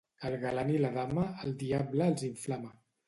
[0.27, 2.73] El galant i la dama, el diable els inflama.